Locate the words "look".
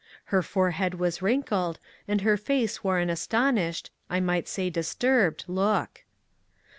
5.47-6.05